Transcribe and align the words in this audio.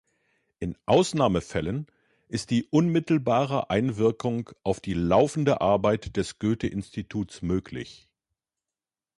In 0.57 0.75
Ausnahmefällen 0.87 1.85
ist 2.27 2.49
die 2.49 2.63
unmittelbare 2.71 3.69
Einwirkung 3.69 4.49
auf 4.63 4.79
die 4.79 4.95
laufende 4.95 5.61
Arbeit 5.61 6.17
des 6.17 6.39
Goethe-Instituts 6.39 7.43
möglich. 7.43 8.09